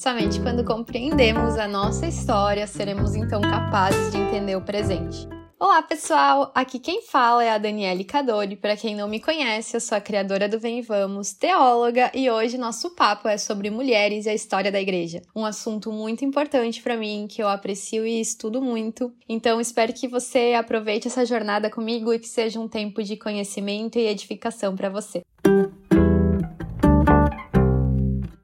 Somente 0.00 0.40
quando 0.40 0.64
compreendemos 0.64 1.58
a 1.58 1.68
nossa 1.68 2.06
história 2.06 2.66
seremos 2.66 3.14
então 3.14 3.42
capazes 3.42 4.10
de 4.10 4.16
entender 4.16 4.56
o 4.56 4.62
presente. 4.62 5.28
Olá, 5.58 5.82
pessoal! 5.82 6.50
Aqui 6.54 6.78
quem 6.78 7.02
fala 7.02 7.44
é 7.44 7.50
a 7.50 7.58
Daniele 7.58 8.02
Cadori. 8.02 8.56
Para 8.56 8.78
quem 8.78 8.96
não 8.96 9.06
me 9.06 9.20
conhece, 9.20 9.76
eu 9.76 9.80
sou 9.80 9.98
a 9.98 10.00
criadora 10.00 10.48
do 10.48 10.58
Vem 10.58 10.78
e 10.78 10.82
Vamos, 10.82 11.34
teóloga, 11.34 12.10
e 12.14 12.30
hoje 12.30 12.56
nosso 12.56 12.94
papo 12.96 13.28
é 13.28 13.36
sobre 13.36 13.68
mulheres 13.68 14.24
e 14.24 14.30
a 14.30 14.34
história 14.34 14.72
da 14.72 14.80
igreja. 14.80 15.20
Um 15.36 15.44
assunto 15.44 15.92
muito 15.92 16.24
importante 16.24 16.80
para 16.80 16.96
mim, 16.96 17.26
que 17.28 17.42
eu 17.42 17.48
aprecio 17.50 18.06
e 18.06 18.22
estudo 18.22 18.62
muito. 18.62 19.12
Então, 19.28 19.60
espero 19.60 19.92
que 19.92 20.08
você 20.08 20.54
aproveite 20.58 21.08
essa 21.08 21.26
jornada 21.26 21.68
comigo 21.68 22.14
e 22.14 22.18
que 22.18 22.26
seja 22.26 22.58
um 22.58 22.66
tempo 22.66 23.02
de 23.02 23.18
conhecimento 23.18 23.98
e 23.98 24.06
edificação 24.06 24.74
para 24.74 24.88
você. 24.88 25.22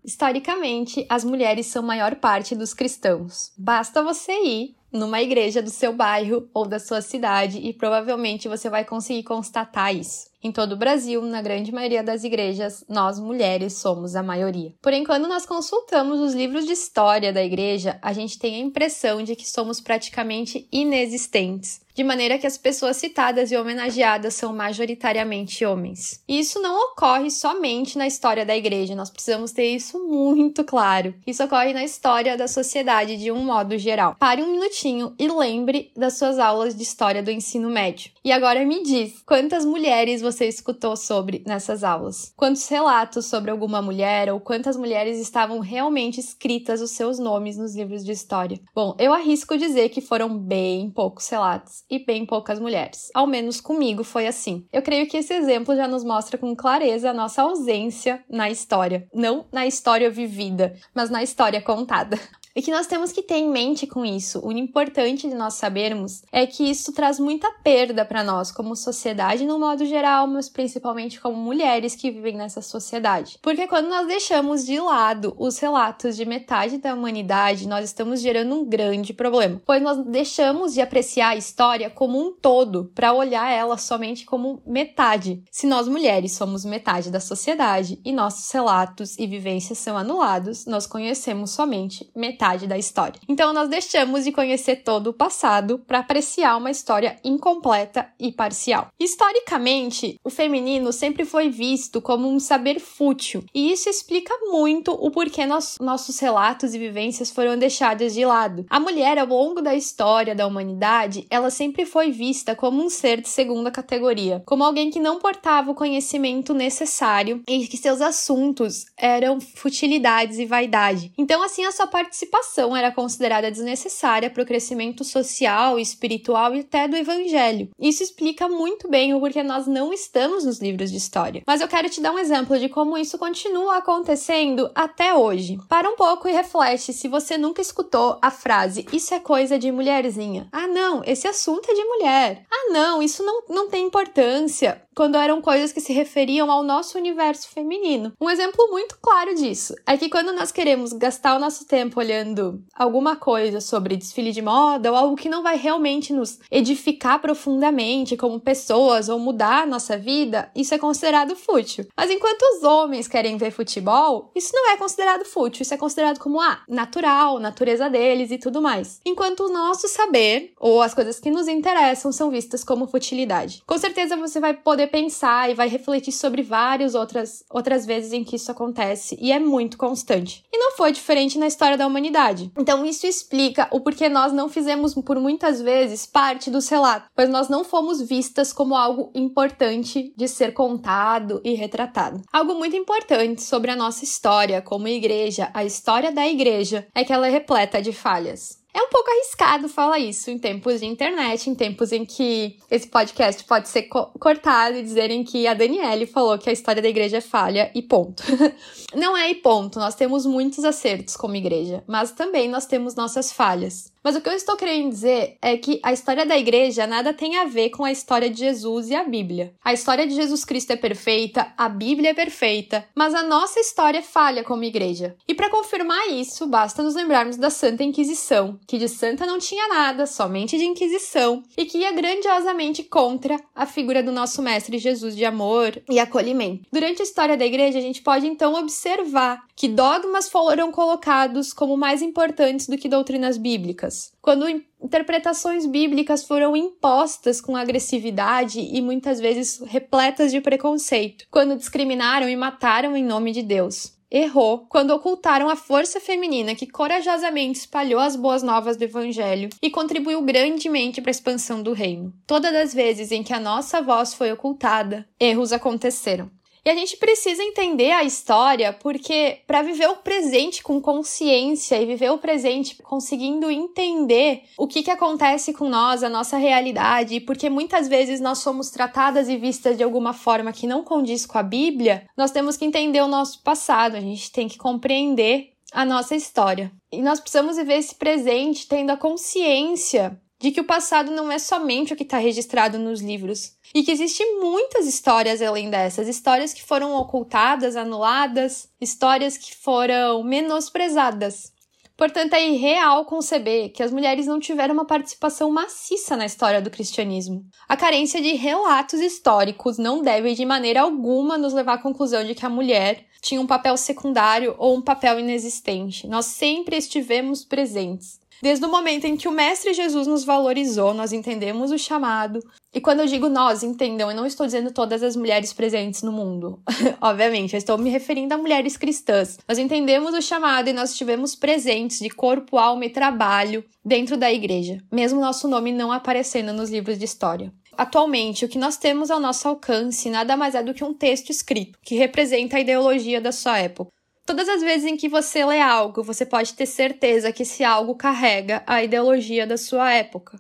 Historicamente, 0.07 1.05
as 1.09 1.25
mulheres 1.25 1.67
são 1.67 1.83
maior 1.83 2.15
parte 2.15 2.55
dos 2.55 2.73
cristãos. 2.73 3.51
Basta 3.59 4.05
você 4.05 4.33
ir 4.33 4.77
numa 4.93 5.21
igreja 5.21 5.61
do 5.61 5.69
seu 5.69 5.93
bairro 5.93 6.49
ou 6.55 6.65
da 6.65 6.79
sua 6.79 7.03
cidade 7.03 7.59
e 7.59 7.73
provavelmente 7.73 8.49
você 8.49 8.71
vai 8.71 8.85
conseguir 8.85 9.25
constatar 9.25 9.93
isso. 9.93 10.29
Em 10.41 10.53
todo 10.53 10.73
o 10.73 10.77
Brasil, 10.77 11.21
na 11.23 11.43
grande 11.43 11.73
maioria 11.73 12.05
das 12.05 12.23
igrejas, 12.23 12.85
nós 12.89 13.19
mulheres 13.19 13.79
somos 13.79 14.15
a 14.15 14.23
maioria. 14.23 14.73
Porém, 14.81 15.03
quando 15.03 15.27
nós 15.27 15.45
consultamos 15.45 16.21
os 16.21 16.35
livros 16.35 16.67
de 16.67 16.73
história 16.73 17.33
da 17.33 17.43
igreja, 17.43 17.99
a 18.01 18.13
gente 18.13 18.39
tem 18.39 18.55
a 18.55 18.65
impressão 18.65 19.25
de 19.25 19.35
que 19.35 19.45
somos 19.45 19.81
praticamente 19.81 20.69
inexistentes 20.71 21.85
de 21.97 22.05
maneira 22.05 22.37
que 22.37 22.47
as 22.47 22.59
pessoas 22.59 22.99
citadas 22.99 23.51
e 23.51 23.57
homenageadas 23.57 24.35
são 24.35 24.55
majoritariamente 24.55 25.65
homens. 25.65 26.23
E 26.29 26.39
isso 26.39 26.61
não 26.61 26.93
ocorre 26.93 27.31
somente 27.31 27.97
na 27.97 28.07
história 28.07 28.45
da 28.45 28.55
igreja, 28.55 28.95
nós 28.95 29.09
precisamos 29.09 29.51
ter 29.51 29.75
isso 29.75 30.07
muito 30.07 30.63
claro. 30.63 31.15
Isso 31.27 31.43
ocorre 31.43 31.73
na 31.73 31.83
história 31.83 32.37
da 32.37 32.47
sociedade 32.47 33.17
de 33.17 33.33
um 33.33 33.43
modo 33.43 33.79
geral. 33.79 34.15
Pare 34.19 34.43
um 34.43 34.53
minutinho 34.53 35.15
e 35.19 35.27
lembre 35.27 35.91
das 35.97 36.19
suas 36.19 36.39
aulas 36.39 36.75
de 36.77 36.83
história 36.83 37.23
do 37.23 37.31
ensino 37.31 37.71
médio. 37.71 38.11
E 38.23 38.31
agora 38.31 38.63
me 38.67 38.83
diz, 38.83 39.23
quantas 39.25 39.65
mulheres 39.65 40.21
você 40.21 40.47
escutou 40.47 40.99
sobre 40.99 41.43
nessas 41.47 41.83
aulas? 41.83 42.31
Quantos 42.37 42.69
relatos 42.69 43.25
sobre 43.25 43.51
alguma 43.51 43.81
mulher 43.81 44.31
ou 44.31 44.39
quantas 44.39 44.77
mulheres 44.77 45.19
estavam 45.19 45.61
realmente 45.61 46.21
escritas 46.21 46.83
os 46.83 46.91
seus 46.91 47.19
nomes 47.19 47.57
nos 47.57 47.75
livros 47.75 48.05
de 48.05 48.13
história? 48.13 48.61
Bom, 48.75 48.95
eu 48.99 49.15
arrisco 49.15 49.57
dizer 49.57 49.89
que 49.89 50.03
foram 50.03 50.37
bem 50.37 50.91
poucos 50.91 51.27
relatos 51.31 51.86
e 51.91 51.99
bem 51.99 52.27
poucas 52.27 52.59
mulheres. 52.59 53.11
Ao 53.15 53.27
menos 53.27 53.61
comigo 53.61 54.05
foi 54.05 54.27
assim. 54.27 54.67
Eu 54.73 54.83
creio 54.83 55.07
que 55.09 55.17
esse 55.17 55.33
exemplo 55.33 55.75
já 55.77 55.87
nos 55.87 56.05
mostra 56.05 56.37
com 56.37 56.55
clareza 56.55 57.11
a 57.11 57.15
nossa 57.15 57.43
ausência 57.43 58.25
na 58.29 58.51
história. 58.51 59.09
Não 59.15 59.47
na 59.53 59.67
história 59.67 60.11
vivida, 60.11 60.75
mas 60.95 61.11
na 61.11 61.23
história 61.23 61.61
contada. 61.61 62.19
E 62.57 62.63
que 62.63 62.71
nós 62.71 62.87
temos 62.87 63.13
que 63.13 63.21
ter 63.21 63.35
em 63.35 63.51
mente 63.51 63.87
com 63.87 64.03
isso, 64.03 64.41
o 64.43 64.51
importante 64.51 65.29
de 65.29 65.35
nós 65.35 65.53
sabermos 65.55 66.23
é 66.33 66.47
que 66.47 66.65
isso 66.65 66.91
traz 66.91 67.21
muita 67.21 67.51
perda 67.63 68.03
para 68.03 68.25
nós, 68.25 68.51
como 68.51 68.75
sociedade 68.75 69.45
no 69.45 69.59
modo 69.59 69.85
geral, 69.85 70.27
mas 70.27 70.49
principalmente 70.49 71.21
como 71.21 71.37
mulheres 71.37 71.95
que 71.95 72.11
vivem 72.11 72.35
nessa 72.35 72.63
sociedade. 72.63 73.39
Porque 73.43 73.67
quando 73.67 73.91
nós 73.91 74.07
deixamos 74.07 74.65
de 74.65 74.81
lado 74.81 75.37
os 75.39 75.59
relatos 75.59 76.17
de 76.17 76.25
metade 76.25 76.79
da 76.79 76.95
humanidade, 76.95 77.69
nós 77.69 77.85
estamos 77.85 78.23
gerando 78.23 78.55
um 78.55 78.65
grande 78.65 79.13
problema, 79.13 79.61
pois 79.67 79.83
nós 79.83 80.03
deixamos 80.07 80.73
de 80.73 80.81
apreciar 80.81 81.33
a 81.33 81.37
história 81.37 81.91
como 81.91 82.19
um 82.19 82.33
todo 82.33 82.91
para 82.95 83.13
olhar 83.13 83.53
ela 83.53 83.77
somente 83.77 84.25
como 84.25 84.63
metade. 84.67 85.43
Se 85.51 85.67
nós 85.67 85.87
mulheres 85.87 86.33
somos 86.33 86.65
metade 86.65 87.11
da 87.11 87.21
sociedade 87.21 88.01
e 88.03 88.13
nossos 88.13 88.51
relatos 88.51 89.19
e 89.19 89.27
vivências 89.27 89.77
são 89.77 89.99
anulados, 89.99 90.65
nós 90.65 90.87
conhecemos 90.87 91.51
somente 91.51 92.11
metade 92.17 92.46
metade 92.47 92.67
da 92.67 92.79
história. 92.79 93.21
Então 93.29 93.53
nós 93.53 93.69
deixamos 93.69 94.25
de 94.25 94.33
conhecer 94.33 94.77
todo 94.77 95.09
o 95.09 95.13
passado 95.13 95.79
para 95.87 95.99
apreciar 95.99 96.57
uma 96.57 96.71
história 96.71 97.19
incompleta 97.25 98.09
e 98.21 98.31
parcial. 98.31 98.89
Historicamente, 98.99 100.19
o 100.23 100.31
feminino 100.31 100.93
sempre 100.93 101.25
foi 101.25 101.49
visto 101.49 102.01
como 102.01 102.29
um 102.29 102.39
saber 102.39 102.79
fútil, 102.79 103.45
e 103.55 103.73
isso 103.73 103.89
explica 103.89 104.33
muito 104.51 104.93
o 104.93 105.11
porquê 105.11 105.45
nossos 105.47 106.19
relatos 106.19 106.75
e 106.75 106.79
vivências 106.79 107.31
foram 107.31 107.59
deixados 107.59 108.15
de 108.15 108.25
lado. 108.25 108.65
A 108.71 108.79
mulher, 108.79 109.19
ao 109.19 109.27
longo 109.27 109.61
da 109.61 109.75
história 109.75 110.35
da 110.35 110.47
humanidade, 110.47 111.27
ela 111.31 111.51
sempre 111.51 111.85
foi 111.85 112.11
vista 112.11 112.55
como 112.55 112.83
um 112.83 112.89
ser 112.89 113.21
de 113.21 113.29
segunda 113.29 113.71
categoria, 113.71 114.43
como 114.47 114.65
alguém 114.65 114.91
que 114.91 115.01
não 115.01 115.19
portava 115.19 115.71
o 115.71 115.75
conhecimento 115.75 116.55
necessário 116.55 117.43
e 117.49 117.67
que 117.67 117.77
seus 117.77 118.01
assuntos 118.01 118.87
eram 118.97 119.41
futilidades 119.41 120.39
e 120.39 120.47
vaidade. 120.47 121.13
Então, 121.19 121.43
assim, 121.43 121.65
a 121.65 121.73
sua 121.73 121.87
participação 121.87 122.36
participação 122.37 122.77
era 122.77 122.93
considerada 122.93 123.51
desnecessária 123.51 124.29
para 124.31 124.43
o 124.43 124.47
crescimento 124.47 125.05
social, 125.05 125.79
espiritual 125.79 126.55
e 126.55 126.61
até 126.61 126.87
do 126.87 126.97
evangelho. 126.97 127.71
Isso 127.79 128.03
explica 128.03 128.49
muito 128.49 128.89
bem 128.89 129.15
o 129.15 129.21
porquê 129.21 129.43
nós 129.43 129.67
não 129.67 129.93
estamos 129.93 130.45
nos 130.45 130.61
livros 130.61 130.91
de 130.91 130.97
história. 130.97 131.43
Mas 131.47 131.61
eu 131.61 131.69
quero 131.69 131.89
te 131.89 132.01
dar 132.01 132.13
um 132.13 132.19
exemplo 132.19 132.59
de 132.59 132.69
como 132.69 132.99
isso 132.99 133.19
continua 133.19 133.79
acontecendo 133.79 134.71
até 134.75 135.15
hoje. 135.15 135.59
Para 135.69 135.89
um 135.89 135.97
pouco 135.97 136.29
e 136.29 136.33
reflete 136.33 136.93
se 136.93 137.09
você 137.09 137.39
nunca 137.39 137.63
escutou 137.63 138.19
a 138.21 138.31
frase 138.31 138.87
isso 138.93 139.15
é 139.15 139.21
coisa 139.21 139.59
de 139.59 139.71
mulherzinha. 139.73 140.49
Ah, 140.53 140.67
não, 140.67 141.03
esse 141.05 141.27
assunto 141.27 141.71
é 141.71 141.75
de 141.75 141.85
mulher. 141.85 142.47
Ah, 142.51 142.73
não, 142.73 143.03
isso 143.03 143.23
não, 143.23 143.43
não 143.49 143.69
tem 143.69 143.87
importância 143.87 144.86
quando 144.97 145.17
eram 145.17 145.43
coisas 145.43 145.73
que 145.73 145.81
se 145.81 145.93
referiam 145.93 146.51
ao 146.51 146.63
nosso 146.63 146.97
universo 146.97 147.51
feminino. 147.51 148.15
Um 148.19 148.31
exemplo 148.31 148.67
muito 148.71 148.97
claro 149.01 149.35
disso 149.35 149.75
é 149.87 149.95
que 149.95 150.09
quando 150.09 150.33
nós 150.33 150.51
queremos 150.51 150.95
gastar 150.95 151.37
o 151.37 151.39
nosso 151.39 151.67
tempo 151.67 152.01
olhando 152.01 152.65
alguma 152.75 153.15
coisa 153.15 153.61
sobre 153.61 153.97
desfile 153.97 154.33
de 154.33 154.41
moda 154.41 154.91
ou 154.91 154.97
algo 154.97 155.15
que 155.15 155.29
não 155.29 155.43
vai 155.43 155.59
realmente 155.59 156.15
nos 156.15 156.39
edificar 156.51 157.21
profundamente 157.21 158.17
como 158.17 158.41
pessoas 158.41 159.11
ou 159.11 159.19
mudar 159.19 159.65
a 159.65 159.67
nossa 159.67 159.99
vida, 159.99 160.51
isso 160.57 160.75
é 160.75 160.79
considerado 160.79 161.37
fútil. 161.37 161.87
Mas 161.95 162.11
enquanto 162.11 162.41
os 162.43 162.63
homens 162.63 163.07
querem 163.07 163.37
ver 163.37 163.51
futebol, 163.51 164.31
isso 164.35 164.51
não 164.55 164.71
é 164.71 164.79
considerado 164.79 165.27
fútil, 165.27 165.61
isso 165.61 165.75
é 165.75 165.77
considerado 165.77 166.19
como 166.19 166.41
ah, 166.41 166.63
natural, 166.67 167.39
natureza 167.39 167.91
deles 167.91 168.31
e 168.31 168.39
tudo 168.39 168.63
mais. 168.63 168.99
Enquanto 169.05 169.41
o 169.41 169.53
nosso 169.53 169.89
saber 169.89 170.55
ou 170.59 170.81
as 170.81 170.95
coisas 170.95 171.21
que 171.21 171.31
nos 171.31 171.49
interessam 171.49 172.11
são 172.11 172.31
vistas 172.31 172.65
como 172.65 172.87
futilidade. 172.87 173.63
Com 173.67 173.77
certeza 173.77 174.17
você 174.17 174.41
vai 174.41 174.55
poder 174.55 174.86
pensar 174.87 175.51
e 175.51 175.55
vai 175.55 175.69
refletir 175.69 176.13
sobre 176.13 176.43
várias 176.43 176.95
outras, 176.95 177.43
outras 177.51 177.87
vezes 177.87 178.13
em 178.13 178.23
que 178.23 178.37
isso 178.37 178.51
acontece, 178.51 179.17
e 179.21 179.33
é 179.33 179.39
muito 179.39 179.79
constante. 179.79 180.45
E 180.53 180.59
não 180.59 180.73
foi 180.73 180.93
diferente 180.93 181.39
na 181.39 181.47
história 181.47 181.77
da 181.77 181.87
humanidade. 181.87 182.53
Então, 182.59 182.85
isso 182.85 183.07
explica 183.07 183.69
o 183.71 183.81
porquê 183.81 184.09
nós 184.09 184.33
não 184.33 184.49
fizemos, 184.49 184.95
por 184.95 185.19
muitas 185.19 185.61
vezes, 185.61 186.07
parte 186.07 186.51
do 186.51 186.67
relatos, 186.69 187.09
pois 187.15 187.29
nós 187.29 187.49
não 187.49 187.65
fomos 187.65 188.01
vistas 188.01 188.53
como 188.53 188.75
algo 188.75 189.11
importante 189.15 190.13
de 190.17 190.29
ser 190.29 190.53
contado 190.53 191.41
e 191.45 191.55
retratado. 191.55 192.23
Algo 192.33 192.55
muito 192.55 192.77
importante 192.77 193.43
sobre 193.43 193.71
a 193.71 193.77
nossa 193.77 194.05
história 194.05 194.61
como 194.63 194.89
igreja, 194.89 195.51
a 195.55 195.65
história 195.65 196.11
da 196.13 196.27
igreja, 196.27 196.87
é 196.95 197.05
que 197.05 197.13
ela 197.13 197.29
é 197.29 197.31
repleta 197.31 197.81
de 197.81 197.93
falhas. 197.93 198.65
É 198.77 198.83
um 198.83 198.91
pouco 198.91 199.11
arriscado 199.11 199.71
falar 199.71 199.99
isso 199.99 200.31
em 200.31 200.39
tempos 200.39 200.81
de 200.81 200.87
internet, 200.87 201.49
em 201.49 201.55
tempos 201.55 201.93
em 201.93 202.05
que 202.05 202.59
esse 202.71 202.87
podcast 202.87 203.43
pode 203.45 203.71
ser 203.71 203.85
co 203.85 204.11
cortado 204.21 204.77
e 204.77 204.83
dizerem 204.83 205.25
que 205.25 205.47
a 205.47 205.55
Daniele 205.55 206.05
falou 206.05 206.37
que 206.37 206.51
a 206.51 206.53
história 206.53 206.83
da 206.83 206.89
igreja 206.89 207.17
é 207.17 207.21
falha 207.23 207.71
e 207.75 207.81
ponto. 207.81 208.23
Não 208.95 209.17
é 209.17 209.31
e 209.31 209.37
ponto, 209.37 209.79
nós 209.79 209.95
temos 209.95 210.27
muitos 210.27 210.63
acertos 210.63 211.17
como 211.17 211.35
igreja, 211.37 211.83
mas 211.87 212.13
também 212.13 212.51
nós 212.51 212.67
temos 212.67 212.95
nossas 212.95 213.33
falhas. 213.33 213.91
Mas 214.07 214.15
o 214.15 214.21
que 214.21 214.29
eu 214.29 214.35
estou 214.35 214.57
querendo 214.57 214.91
dizer 214.91 215.37
é 215.43 215.57
que 215.57 215.81
a 215.83 215.93
história 215.93 216.25
da 216.25 216.39
igreja 216.39 216.87
nada 216.87 217.13
tem 217.13 217.39
a 217.39 217.45
ver 217.45 217.71
com 217.71 217.85
a 217.85 217.91
história 217.91 218.31
de 218.31 218.39
Jesus 218.39 218.89
e 218.89 218.95
a 218.95 219.03
Bíblia. 219.03 219.53
A 219.65 219.73
história 219.73 220.07
de 220.07 220.15
Jesus 220.15 220.45
Cristo 220.45 220.71
é 220.71 220.77
perfeita, 220.77 221.53
a 221.59 221.69
Bíblia 221.69 222.11
é 222.11 222.15
perfeita, 222.15 222.87
mas 222.95 223.13
a 223.17 223.25
nossa 223.25 223.59
história 223.59 224.01
falha 224.01 224.45
como 224.45 224.63
igreja. 224.63 225.17
E 225.27 225.35
para 225.35 225.51
confirmar 225.51 226.07
isso, 226.11 226.47
basta 226.47 226.85
nos 226.85 226.95
lembrarmos 226.95 227.37
da 227.37 227.51
Santa 227.51 227.83
Inquisição, 227.83 228.61
que 228.65 228.79
de 228.79 228.89
santa 228.89 229.27
não 229.27 229.41
tinha 229.41 229.67
nada, 229.67 230.07
somente 230.07 230.57
de 230.57 230.65
Inquisição, 230.65 231.43
e 231.59 231.65
que 231.65 231.79
ia 231.79 231.91
grandiosamente 231.91 232.85
contra 232.85 233.37
a 233.57 233.67
figura 233.67 234.05
do 234.05 234.13
nosso 234.13 234.41
Mestre 234.41 234.79
Jesus 234.79 235.17
de 235.17 235.25
amor 235.25 235.83
e 235.91 235.99
acolhimento. 235.99 236.65
Durante 236.73 237.03
a 237.03 237.05
história 237.05 237.37
da 237.37 237.45
igreja, 237.45 237.79
a 237.79 237.83
gente 237.83 238.03
pode 238.03 238.25
então 238.25 238.55
observar 238.55 239.43
que 239.57 239.67
dogmas 239.67 240.29
foram 240.29 240.71
colocados 240.71 241.53
como 241.53 241.77
mais 241.77 242.03
importantes 242.03 242.69
do 242.69 242.79
que 242.79 242.89
doutrinas 242.89 243.37
bíblicas 243.37 243.96
quando 244.21 244.49
interpretações 244.83 245.67
bíblicas 245.67 246.25
foram 246.25 246.57
impostas 246.57 247.41
com 247.41 247.57
agressividade 247.57 248.61
e 248.61 248.81
muitas 248.81 249.21
vezes 249.21 249.61
repletas 249.67 250.31
de 250.31 250.41
preconceito, 250.41 251.25
quando 251.31 251.57
discriminaram 251.57 252.29
e 252.29 252.37
mataram 252.37 252.97
em 252.97 253.05
nome 253.05 253.33
de 253.33 253.43
Deus. 253.43 253.97
Errou 254.09 254.67
quando 254.69 254.93
ocultaram 254.93 255.51
a 255.51 255.57
força 255.57 255.99
feminina 255.99 256.55
que 256.55 256.67
corajosamente 256.67 257.59
espalhou 257.59 257.99
as 257.99 258.15
boas 258.15 258.43
novas 258.43 258.77
do 258.77 258.85
Evangelho 258.85 259.49
e 259.61 259.69
contribuiu 259.69 260.23
grandemente 260.23 261.01
para 261.01 261.11
a 261.11 261.17
expansão 261.17 261.61
do 261.61 261.73
reino. 261.73 262.15
Todas 262.25 262.55
as 262.55 262.73
vezes 262.73 263.11
em 263.11 263.25
que 263.25 263.33
a 263.33 263.41
nossa 263.41 263.83
voz 263.83 264.15
foi 264.15 264.31
ocultada, 264.31 265.07
erros 265.19 265.53
aconteceram. 265.53 266.31
E 266.67 266.69
a 266.69 266.75
gente 266.75 266.97
precisa 266.97 267.45
entender 267.45 267.93
a 267.93 268.03
história 268.03 268.73
porque 268.73 269.39
para 269.47 269.63
viver 269.63 269.89
o 269.89 269.99
presente 269.99 270.65
com 270.65 270.81
consciência 270.81 271.81
e 271.81 271.87
viver 271.87 272.11
o 272.11 272.19
presente 272.19 272.83
conseguindo 272.83 273.49
entender 273.49 274.43
o 274.59 274.67
que, 274.67 274.83
que 274.83 274.91
acontece 274.91 275.53
com 275.53 275.69
nós, 275.69 276.03
a 276.03 276.09
nossa 276.09 276.37
realidade, 276.37 277.21
porque 277.21 277.49
muitas 277.49 277.87
vezes 277.87 278.21
nós 278.21 278.39
somos 278.39 278.69
tratadas 278.71 279.29
e 279.29 279.37
vistas 279.37 279.77
de 279.77 279.85
alguma 279.85 280.13
forma 280.13 280.53
que 280.53 280.67
não 280.67 280.83
condiz 280.83 281.25
com 281.25 281.39
a 281.39 281.43
Bíblia, 281.45 282.05
nós 282.17 282.33
temos 282.33 282.57
que 282.57 282.65
entender 282.65 283.01
o 283.01 283.07
nosso 283.07 283.45
passado, 283.45 283.95
a 283.95 284.01
gente 284.01 284.33
tem 284.33 284.49
que 284.49 284.59
compreender 284.59 285.53
a 285.73 285.85
nossa 285.85 286.17
história. 286.17 286.73
E 286.91 287.01
nós 287.01 287.21
precisamos 287.21 287.57
viver 287.57 287.75
esse 287.75 287.95
presente 287.95 288.67
tendo 288.67 288.91
a 288.91 288.97
consciência 288.97 290.21
de 290.39 290.51
que 290.51 290.61
o 290.61 290.65
passado 290.65 291.11
não 291.11 291.31
é 291.33 291.39
somente 291.39 291.93
o 291.93 291.97
que 291.97 292.03
está 292.03 292.19
registrado 292.19 292.79
nos 292.79 293.01
livros 293.01 293.53
e 293.75 293.83
que 293.83 293.91
existem 293.91 294.41
muitas 294.41 294.87
histórias 294.87 295.41
além 295.41 295.71
dessas, 295.71 296.09
histórias 296.09 296.53
que 296.53 296.63
foram 296.63 296.95
ocultadas, 296.95 297.77
anuladas, 297.77 298.69
histórias 298.81 299.39
que 299.39 299.57
foram 299.57 300.23
menosprezadas. 300.23 301.55
Portanto, 301.97 302.35
é 302.35 302.47
irreal 302.47 303.07
conceber 303.07 303.73
que 303.73 303.83
as 303.83 303.91
mulheres 303.91 304.27
não 304.27 304.39
tiveram 304.39 304.75
uma 304.75 304.85
participação 304.85 305.51
maciça 305.51 306.15
na 306.15 306.27
história 306.27 306.61
do 306.61 306.71
cristianismo. 306.71 307.43
A 307.67 307.75
carência 307.75 308.21
de 308.21 308.35
relatos 308.35 309.01
históricos 309.01 309.79
não 309.79 310.03
deve 310.03 310.35
de 310.35 310.45
maneira 310.45 310.83
alguma 310.83 311.39
nos 311.39 311.55
levar 311.55 311.75
à 311.75 311.79
conclusão 311.79 312.23
de 312.23 312.35
que 312.35 312.45
a 312.45 312.51
mulher 312.51 313.07
tinha 313.23 313.41
um 313.41 313.47
papel 313.47 313.79
secundário 313.79 314.55
ou 314.59 314.77
um 314.77 314.83
papel 314.83 315.19
inexistente. 315.19 316.07
Nós 316.07 316.27
sempre 316.27 316.77
estivemos 316.77 317.47
presentes. 317.47 318.21
Desde 318.43 318.65
o 318.65 318.71
momento 318.71 319.05
em 319.07 319.17
que 319.17 319.29
o 319.29 319.33
Mestre 319.33 319.73
Jesus 319.73 320.07
nos 320.07 320.25
valorizou, 320.25 320.93
nós 320.93 321.13
entendemos 321.13 321.71
o 321.71 321.79
chamado. 321.79 322.41
E 322.75 322.81
quando 322.81 323.01
eu 323.01 323.07
digo 323.07 323.29
nós, 323.29 323.63
entendam, 323.63 324.11
eu 324.11 324.17
não 324.17 324.27
estou 324.27 324.45
dizendo 324.45 324.71
todas 324.71 325.03
as 325.03 325.17
mulheres 325.17 325.53
presentes 325.53 326.03
no 326.03 326.13
mundo. 326.13 326.61
Obviamente, 327.01 327.55
eu 327.55 327.59
estou 327.59 327.79
me 327.79 327.89
referindo 327.89 328.35
a 328.35 328.39
mulheres 328.39 328.77
cristãs. 328.77 329.39
Nós 329.49 329.59
entendemos 329.59 330.15
o 330.15 330.21
chamado 330.21 330.69
e 330.69 330.73
nós 330.73 330.91
estivemos 330.91 331.35
presentes 331.35 331.99
de 331.99 332.11
corpo, 332.11 332.59
alma 332.59 332.85
e 332.85 332.91
trabalho 332.91 333.65
dentro 333.85 334.17
da 334.17 334.31
igreja, 334.33 334.79
mesmo 334.93 335.21
nosso 335.21 335.49
nome 335.49 335.73
não 335.73 335.91
aparecendo 335.91 336.53
nos 336.53 336.71
livros 336.71 336.99
de 336.99 337.05
história. 337.05 337.53
Atualmente, 337.77 338.45
o 338.45 338.49
que 338.49 338.59
nós 338.59 338.77
temos 338.77 339.11
ao 339.11 339.21
nosso 339.21 339.47
alcance 339.47 340.09
nada 340.09 340.37
mais 340.37 340.55
é 340.55 340.63
do 340.63 340.73
que 340.73 340.83
um 340.83 340.95
texto 340.95 341.31
escrito, 341.31 341.79
que 341.83 341.95
representa 341.95 342.57
a 342.57 342.61
ideologia 342.61 343.21
da 343.21 343.31
sua 343.31 343.59
época. 343.59 343.91
Todas 344.27 344.49
as 344.49 344.61
vezes 344.61 344.85
em 344.85 344.97
que 344.97 345.09
você 345.09 345.45
lê 345.45 345.61
algo, 345.61 346.03
você 346.03 346.27
pode 346.27 346.55
ter 346.55 346.67
certeza 346.67 347.31
que 347.31 347.45
esse 347.45 347.63
algo 347.63 347.95
carrega 347.95 348.61
a 348.67 348.83
ideologia 348.83 349.47
da 349.47 349.57
sua 349.57 349.93
época. 349.93 350.37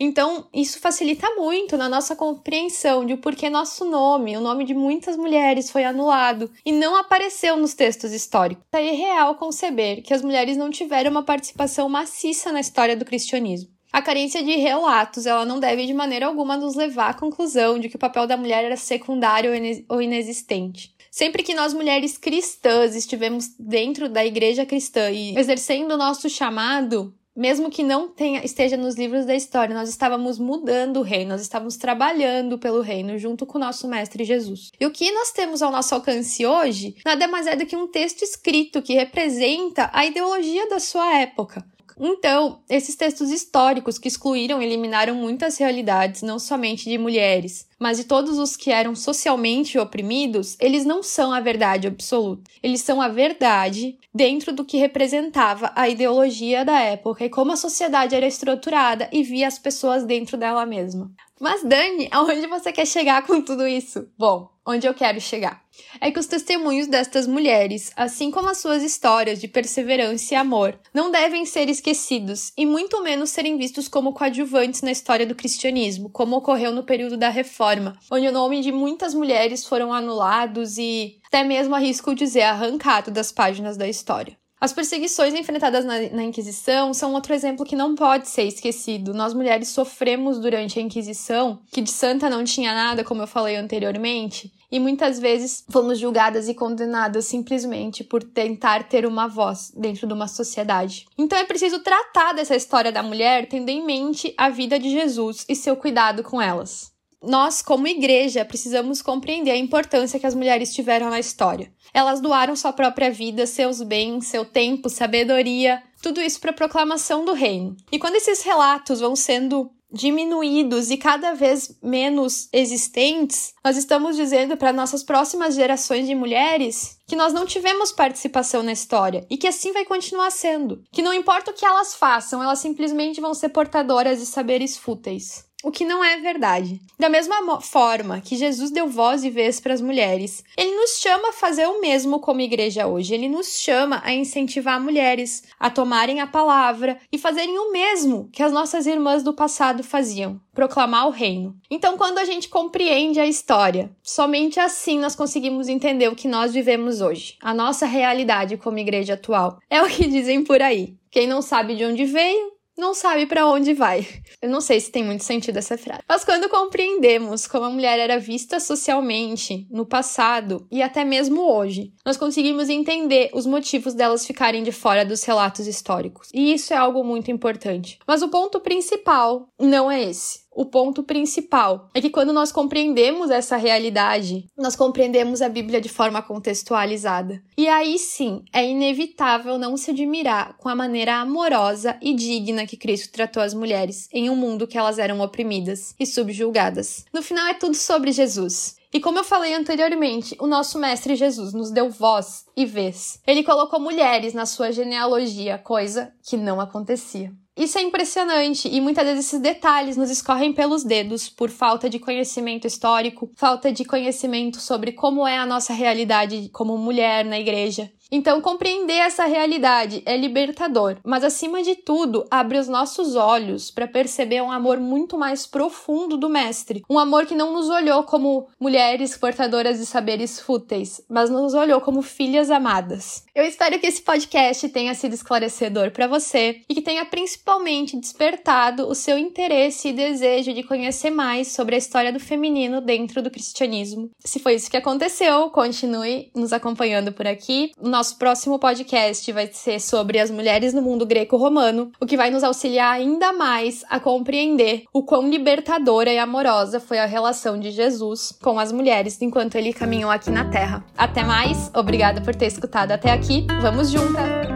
Então, 0.00 0.48
isso 0.52 0.80
facilita 0.80 1.28
muito 1.36 1.76
na 1.76 1.88
nossa 1.88 2.16
compreensão 2.16 3.06
de 3.06 3.16
por 3.16 3.36
que 3.36 3.48
nosso 3.48 3.84
nome, 3.84 4.36
o 4.36 4.40
nome 4.40 4.64
de 4.64 4.74
muitas 4.74 5.16
mulheres, 5.16 5.70
foi 5.70 5.84
anulado 5.84 6.50
e 6.64 6.72
não 6.72 6.96
apareceu 6.96 7.56
nos 7.56 7.74
textos 7.74 8.12
históricos. 8.12 8.64
É 8.72 8.84
irreal 8.84 9.36
conceber 9.36 10.02
que 10.02 10.12
as 10.12 10.22
mulheres 10.22 10.56
não 10.56 10.68
tiveram 10.68 11.12
uma 11.12 11.22
participação 11.22 11.88
maciça 11.88 12.50
na 12.50 12.60
história 12.60 12.96
do 12.96 13.04
cristianismo. 13.04 13.70
A 13.92 14.02
carência 14.02 14.42
de 14.42 14.56
relatos, 14.56 15.26
ela 15.26 15.44
não 15.44 15.60
deve 15.60 15.86
de 15.86 15.94
maneira 15.94 16.26
alguma 16.26 16.56
nos 16.56 16.74
levar 16.74 17.10
à 17.10 17.14
conclusão 17.14 17.78
de 17.78 17.88
que 17.88 17.96
o 17.96 18.00
papel 18.00 18.26
da 18.26 18.36
mulher 18.36 18.64
era 18.64 18.76
secundário 18.76 19.52
ou 19.88 20.02
inexistente. 20.02 20.94
Sempre 21.18 21.42
que 21.42 21.52
nós 21.52 21.74
mulheres 21.74 22.16
cristãs 22.16 22.94
estivemos 22.94 23.48
dentro 23.58 24.08
da 24.08 24.24
igreja 24.24 24.64
cristã 24.64 25.10
e 25.10 25.36
exercendo 25.36 25.94
o 25.94 25.96
nosso 25.96 26.30
chamado, 26.30 27.12
mesmo 27.34 27.70
que 27.70 27.82
não 27.82 28.06
tenha, 28.06 28.44
esteja 28.44 28.76
nos 28.76 28.94
livros 28.94 29.26
da 29.26 29.34
história, 29.34 29.74
nós 29.74 29.88
estávamos 29.88 30.38
mudando 30.38 30.98
o 30.98 31.02
reino, 31.02 31.30
nós 31.30 31.40
estávamos 31.40 31.76
trabalhando 31.76 32.56
pelo 32.56 32.80
reino 32.80 33.18
junto 33.18 33.44
com 33.46 33.58
o 33.58 33.60
nosso 33.60 33.88
mestre 33.88 34.22
Jesus. 34.22 34.70
E 34.78 34.86
o 34.86 34.92
que 34.92 35.10
nós 35.10 35.32
temos 35.32 35.60
ao 35.60 35.72
nosso 35.72 35.92
alcance 35.92 36.46
hoje 36.46 36.94
nada 37.04 37.26
mais 37.26 37.48
é 37.48 37.56
do 37.56 37.66
que 37.66 37.74
um 37.74 37.88
texto 37.88 38.22
escrito 38.22 38.80
que 38.80 38.94
representa 38.94 39.90
a 39.92 40.06
ideologia 40.06 40.68
da 40.68 40.78
sua 40.78 41.18
época. 41.18 41.66
Então, 42.00 42.60
esses 42.70 42.94
textos 42.94 43.30
históricos 43.30 43.98
que 43.98 44.06
excluíram 44.06 44.62
e 44.62 44.64
eliminaram 44.64 45.16
muitas 45.16 45.58
realidades, 45.58 46.22
não 46.22 46.38
somente 46.38 46.88
de 46.88 46.96
mulheres, 46.96 47.66
mas 47.78 47.98
de 47.98 48.04
todos 48.04 48.38
os 48.38 48.56
que 48.56 48.70
eram 48.70 48.94
socialmente 48.94 49.78
oprimidos, 49.78 50.56
eles 50.60 50.84
não 50.84 51.02
são 51.02 51.32
a 51.32 51.40
verdade 51.40 51.86
absoluta. 51.86 52.50
Eles 52.62 52.80
são 52.80 53.00
a 53.00 53.08
verdade 53.08 53.96
dentro 54.12 54.52
do 54.52 54.64
que 54.64 54.76
representava 54.76 55.72
a 55.74 55.88
ideologia 55.88 56.64
da 56.64 56.80
época 56.80 57.24
e 57.24 57.30
como 57.30 57.52
a 57.52 57.56
sociedade 57.56 58.14
era 58.14 58.26
estruturada 58.26 59.08
e 59.12 59.22
via 59.22 59.46
as 59.46 59.58
pessoas 59.58 60.04
dentro 60.04 60.36
dela 60.36 60.66
mesma. 60.66 61.10
Mas 61.40 61.62
Dani, 61.62 62.08
aonde 62.10 62.46
você 62.48 62.72
quer 62.72 62.86
chegar 62.86 63.24
com 63.24 63.40
tudo 63.40 63.66
isso? 63.66 64.08
Bom, 64.18 64.50
onde 64.66 64.86
eu 64.86 64.94
quero 64.94 65.20
chegar 65.20 65.62
é 66.00 66.10
que 66.10 66.18
os 66.18 66.26
testemunhos 66.26 66.86
destas 66.86 67.26
mulheres, 67.26 67.92
assim 67.96 68.30
como 68.30 68.48
as 68.48 68.58
suas 68.58 68.82
histórias 68.82 69.40
de 69.40 69.46
perseverança 69.48 70.34
e 70.34 70.36
amor, 70.36 70.78
não 70.92 71.10
devem 71.10 71.46
ser 71.46 71.68
esquecidos 71.68 72.52
e 72.56 72.66
muito 72.66 73.02
menos 73.02 73.30
serem 73.30 73.56
vistos 73.56 73.88
como 73.88 74.12
coadjuvantes 74.12 74.82
na 74.82 74.90
história 74.90 75.26
do 75.26 75.34
cristianismo, 75.34 76.10
como 76.10 76.36
ocorreu 76.36 76.72
no 76.72 76.82
período 76.82 77.16
da 77.16 77.28
Reforma, 77.28 77.67
onde 78.10 78.28
o 78.28 78.32
nome 78.32 78.60
de 78.60 78.72
muitas 78.72 79.14
mulheres 79.14 79.66
foram 79.66 79.92
anulados 79.92 80.78
e 80.78 81.18
até 81.26 81.44
mesmo 81.44 81.74
arrisco 81.74 82.14
dizer 82.14 82.42
arrancado 82.42 83.10
das 83.10 83.30
páginas 83.30 83.76
da 83.76 83.86
história. 83.86 84.36
As 84.60 84.72
perseguições 84.72 85.34
enfrentadas 85.34 85.84
na, 85.84 86.00
na, 86.10 86.24
Inquisição 86.24 86.92
são 86.92 87.14
outro 87.14 87.32
exemplo 87.32 87.64
que 87.64 87.76
não 87.76 87.94
pode 87.94 88.28
ser 88.28 88.42
esquecido. 88.42 89.14
Nós 89.14 89.32
mulheres 89.32 89.68
sofremos 89.68 90.40
durante 90.40 90.80
a 90.80 90.82
Inquisição, 90.82 91.60
que 91.70 91.80
de 91.80 91.92
santa 91.92 92.28
não 92.28 92.42
tinha 92.42 92.74
nada, 92.74 93.04
como 93.04 93.22
eu 93.22 93.26
falei 93.28 93.54
anteriormente, 93.54 94.52
e 94.70 94.80
muitas 94.80 95.20
vezes 95.20 95.64
fomos 95.70 95.98
julgadas 95.98 96.48
e 96.48 96.54
condenadas 96.54 97.26
simplesmente 97.26 98.02
por 98.02 98.22
tentar 98.24 98.88
ter 98.88 99.06
uma 99.06 99.28
voz 99.28 99.70
dentro 99.76 100.08
de 100.08 100.12
uma 100.12 100.26
sociedade. 100.26 101.06
Então 101.16 101.38
é 101.38 101.44
preciso 101.44 101.78
tratar 101.78 102.32
dessa 102.32 102.56
história 102.56 102.90
da 102.90 103.02
mulher 103.02 103.48
tendo 103.48 103.68
em 103.68 103.84
mente 103.84 104.34
a 104.36 104.48
vida 104.48 104.76
de 104.76 104.90
Jesus 104.90 105.44
e 105.48 105.54
seu 105.54 105.76
cuidado 105.76 106.24
com 106.24 106.42
elas 106.42 106.97
nós, 107.22 107.62
como 107.62 107.88
igreja, 107.88 108.44
precisamos 108.44 109.02
compreender 109.02 109.50
a 109.50 109.56
importância 109.56 110.20
que 110.20 110.26
as 110.26 110.34
mulheres 110.34 110.72
tiveram 110.72 111.10
na 111.10 111.18
história. 111.18 111.72
Elas 111.92 112.20
doaram 112.20 112.54
sua 112.54 112.72
própria 112.72 113.10
vida, 113.10 113.46
seus 113.46 113.82
bens, 113.82 114.26
seu 114.26 114.44
tempo, 114.44 114.88
sabedoria, 114.88 115.82
tudo 116.02 116.20
isso 116.20 116.40
para 116.40 116.50
a 116.50 116.54
proclamação 116.54 117.24
do 117.24 117.32
reino. 117.32 117.76
E 117.90 117.98
quando 117.98 118.16
esses 118.16 118.42
relatos 118.42 119.00
vão 119.00 119.16
sendo 119.16 119.70
diminuídos 119.90 120.90
e 120.90 120.98
cada 120.98 121.32
vez 121.34 121.78
menos 121.82 122.48
existentes, 122.52 123.54
nós 123.64 123.76
estamos 123.76 124.16
dizendo 124.16 124.56
para 124.56 124.72
nossas 124.72 125.02
próximas 125.02 125.54
gerações 125.54 126.06
de 126.06 126.14
mulheres 126.14 126.98
que 127.06 127.16
nós 127.16 127.32
não 127.32 127.46
tivemos 127.46 127.90
participação 127.90 128.62
na 128.62 128.72
história 128.72 129.26
e 129.30 129.36
que 129.38 129.46
assim 129.46 129.72
vai 129.72 129.84
continuar 129.86 130.30
sendo. 130.30 130.82
Que 130.92 131.02
não 131.02 131.14
importa 131.14 131.50
o 131.50 131.54
que 131.54 131.64
elas 131.64 131.94
façam, 131.94 132.42
elas 132.42 132.58
simplesmente 132.58 133.20
vão 133.20 133.32
ser 133.32 133.48
portadoras 133.48 134.20
de 134.20 134.26
saberes 134.26 134.76
fúteis 134.76 135.47
o 135.62 135.70
que 135.72 135.84
não 135.84 136.04
é 136.04 136.18
verdade. 136.18 136.80
Da 136.98 137.08
mesma 137.08 137.60
forma 137.60 138.20
que 138.20 138.36
Jesus 138.36 138.70
deu 138.70 138.88
voz 138.88 139.24
e 139.24 139.30
vez 139.30 139.58
para 139.58 139.74
as 139.74 139.80
mulheres, 139.80 140.44
ele 140.56 140.74
nos 140.76 141.00
chama 141.00 141.30
a 141.30 141.32
fazer 141.32 141.66
o 141.66 141.80
mesmo 141.80 142.20
como 142.20 142.40
igreja 142.40 142.86
hoje. 142.86 143.14
Ele 143.14 143.28
nos 143.28 143.60
chama 143.60 144.00
a 144.04 144.12
incentivar 144.12 144.80
mulheres 144.80 145.42
a 145.58 145.68
tomarem 145.68 146.20
a 146.20 146.26
palavra 146.26 146.98
e 147.10 147.18
fazerem 147.18 147.58
o 147.58 147.72
mesmo 147.72 148.28
que 148.32 148.42
as 148.42 148.52
nossas 148.52 148.86
irmãs 148.86 149.22
do 149.22 149.34
passado 149.34 149.82
faziam, 149.82 150.40
proclamar 150.54 151.08
o 151.08 151.10
reino. 151.10 151.56
Então, 151.70 151.96
quando 151.96 152.18
a 152.18 152.24
gente 152.24 152.48
compreende 152.48 153.18
a 153.18 153.26
história, 153.26 153.90
somente 154.02 154.60
assim 154.60 154.98
nós 154.98 155.16
conseguimos 155.16 155.68
entender 155.68 156.08
o 156.08 156.16
que 156.16 156.28
nós 156.28 156.52
vivemos 156.52 157.00
hoje, 157.00 157.36
a 157.40 157.52
nossa 157.52 157.84
realidade 157.84 158.56
como 158.56 158.78
igreja 158.78 159.14
atual. 159.14 159.58
É 159.68 159.82
o 159.82 159.88
que 159.88 160.06
dizem 160.06 160.44
por 160.44 160.62
aí. 160.62 160.94
Quem 161.10 161.26
não 161.26 161.42
sabe 161.42 161.74
de 161.74 161.84
onde 161.84 162.04
veio, 162.04 162.57
não 162.78 162.94
sabe 162.94 163.26
para 163.26 163.46
onde 163.46 163.74
vai. 163.74 164.06
Eu 164.40 164.48
não 164.48 164.60
sei 164.60 164.80
se 164.80 164.92
tem 164.92 165.04
muito 165.04 165.24
sentido 165.24 165.56
essa 165.58 165.76
frase. 165.76 166.02
Mas 166.08 166.24
quando 166.24 166.48
compreendemos 166.48 167.46
como 167.46 167.64
a 167.64 167.70
mulher 167.70 167.98
era 167.98 168.20
vista 168.20 168.60
socialmente 168.60 169.66
no 169.68 169.84
passado 169.84 170.66
e 170.70 170.80
até 170.80 171.04
mesmo 171.04 171.42
hoje, 171.42 171.92
nós 172.06 172.16
conseguimos 172.16 172.68
entender 172.68 173.30
os 173.34 173.44
motivos 173.44 173.94
delas 173.94 174.24
ficarem 174.24 174.62
de 174.62 174.70
fora 174.70 175.04
dos 175.04 175.24
relatos 175.24 175.66
históricos. 175.66 176.28
E 176.32 176.52
isso 176.52 176.72
é 176.72 176.76
algo 176.76 177.02
muito 177.02 177.30
importante. 177.32 177.98
Mas 178.06 178.22
o 178.22 178.28
ponto 178.28 178.60
principal 178.60 179.48
não 179.58 179.90
é 179.90 180.04
esse. 180.04 180.47
O 180.58 180.66
ponto 180.66 181.04
principal 181.04 181.88
é 181.94 182.00
que 182.00 182.10
quando 182.10 182.32
nós 182.32 182.50
compreendemos 182.50 183.30
essa 183.30 183.56
realidade, 183.56 184.44
nós 184.58 184.74
compreendemos 184.74 185.40
a 185.40 185.48
Bíblia 185.48 185.80
de 185.80 185.88
forma 185.88 186.20
contextualizada. 186.20 187.40
E 187.56 187.68
aí 187.68 187.96
sim, 187.96 188.42
é 188.52 188.68
inevitável 188.68 189.56
não 189.56 189.76
se 189.76 189.92
admirar 189.92 190.56
com 190.58 190.68
a 190.68 190.74
maneira 190.74 191.14
amorosa 191.14 191.96
e 192.02 192.12
digna 192.12 192.66
que 192.66 192.76
Cristo 192.76 193.12
tratou 193.12 193.40
as 193.40 193.54
mulheres 193.54 194.08
em 194.12 194.28
um 194.28 194.34
mundo 194.34 194.66
que 194.66 194.76
elas 194.76 194.98
eram 194.98 195.20
oprimidas 195.20 195.94
e 195.96 196.04
subjugadas. 196.04 197.04
No 197.14 197.22
final 197.22 197.46
é 197.46 197.54
tudo 197.54 197.76
sobre 197.76 198.10
Jesus. 198.10 198.77
E 198.92 199.00
como 199.00 199.18
eu 199.18 199.24
falei 199.24 199.54
anteriormente, 199.54 200.34
o 200.40 200.46
nosso 200.46 200.78
Mestre 200.78 201.14
Jesus 201.14 201.52
nos 201.52 201.70
deu 201.70 201.90
voz 201.90 202.46
e 202.56 202.64
vez. 202.64 203.20
Ele 203.26 203.44
colocou 203.44 203.78
mulheres 203.78 204.32
na 204.32 204.46
sua 204.46 204.72
genealogia, 204.72 205.58
coisa 205.58 206.12
que 206.22 206.38
não 206.38 206.58
acontecia. 206.58 207.30
Isso 207.58 207.76
é 207.76 207.82
impressionante 207.82 208.68
e 208.68 208.80
muitas 208.80 209.04
vezes 209.04 209.26
esses 209.26 209.40
detalhes 209.40 209.96
nos 209.96 210.10
escorrem 210.10 210.52
pelos 210.52 210.84
dedos 210.84 211.28
por 211.28 211.50
falta 211.50 211.90
de 211.90 211.98
conhecimento 211.98 212.68
histórico, 212.68 213.32
falta 213.34 213.72
de 213.72 213.84
conhecimento 213.84 214.60
sobre 214.60 214.92
como 214.92 215.26
é 215.26 215.36
a 215.36 215.44
nossa 215.44 215.72
realidade 215.72 216.48
como 216.50 216.78
mulher 216.78 217.24
na 217.24 217.38
igreja. 217.38 217.90
Então, 218.10 218.40
compreender 218.40 218.94
essa 218.94 219.26
realidade 219.26 220.02
é 220.06 220.16
libertador, 220.16 220.96
mas 221.04 221.22
acima 221.22 221.62
de 221.62 221.74
tudo, 221.74 222.24
abre 222.30 222.58
os 222.58 222.66
nossos 222.66 223.14
olhos 223.14 223.70
para 223.70 223.86
perceber 223.86 224.40
um 224.40 224.50
amor 224.50 224.80
muito 224.80 225.18
mais 225.18 225.46
profundo 225.46 226.16
do 226.16 226.28
Mestre. 226.28 226.82
Um 226.88 226.98
amor 226.98 227.26
que 227.26 227.34
não 227.34 227.52
nos 227.52 227.68
olhou 227.68 228.02
como 228.04 228.48
mulheres 228.58 229.14
portadoras 229.14 229.78
de 229.78 229.84
saberes 229.84 230.40
fúteis, 230.40 231.02
mas 231.08 231.28
nos 231.28 231.52
olhou 231.52 231.82
como 231.82 232.00
filhas 232.00 232.50
amadas. 232.50 233.24
Eu 233.34 233.44
espero 233.44 233.78
que 233.78 233.86
esse 233.86 234.00
podcast 234.00 234.66
tenha 234.70 234.94
sido 234.94 235.12
esclarecedor 235.12 235.90
para 235.90 236.06
você 236.06 236.62
e 236.66 236.74
que 236.74 236.80
tenha 236.80 237.04
principalmente 237.04 237.96
despertado 237.96 238.88
o 238.88 238.94
seu 238.94 239.18
interesse 239.18 239.88
e 239.88 239.92
desejo 239.92 240.54
de 240.54 240.62
conhecer 240.62 241.10
mais 241.10 241.48
sobre 241.48 241.74
a 241.74 241.78
história 241.78 242.12
do 242.12 242.18
feminino 242.18 242.80
dentro 242.80 243.22
do 243.22 243.30
cristianismo. 243.30 244.10
Se 244.24 244.38
foi 244.38 244.54
isso 244.54 244.70
que 244.70 244.78
aconteceu, 244.78 245.50
continue 245.50 246.30
nos 246.34 246.54
acompanhando 246.54 247.12
por 247.12 247.26
aqui 247.26 247.70
nosso 247.98 248.16
próximo 248.16 248.60
podcast 248.60 249.32
vai 249.32 249.48
ser 249.52 249.80
sobre 249.80 250.20
as 250.20 250.30
mulheres 250.30 250.72
no 250.72 250.80
mundo 250.80 251.04
greco-romano, 251.04 251.90
o 252.00 252.06
que 252.06 252.16
vai 252.16 252.30
nos 252.30 252.44
auxiliar 252.44 252.92
ainda 252.92 253.32
mais 253.32 253.84
a 253.90 253.98
compreender 253.98 254.84
o 254.92 255.02
quão 255.02 255.28
libertadora 255.28 256.08
e 256.12 256.16
amorosa 256.16 256.78
foi 256.78 257.00
a 257.00 257.06
relação 257.06 257.58
de 257.58 257.72
Jesus 257.72 258.38
com 258.40 258.56
as 258.56 258.70
mulheres 258.70 259.20
enquanto 259.20 259.56
ele 259.56 259.72
caminhou 259.72 260.12
aqui 260.12 260.30
na 260.30 260.48
Terra. 260.48 260.84
Até 260.96 261.24
mais, 261.24 261.72
obrigada 261.74 262.20
por 262.20 262.36
ter 262.36 262.46
escutado 262.46 262.92
até 262.92 263.10
aqui, 263.10 263.44
vamos 263.60 263.90
juntas! 263.90 264.47